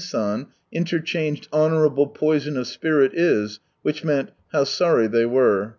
[0.03, 3.59] San interchanged" Honourable poison of spirit is"!
[3.83, 5.69] which meant, how sorry they were.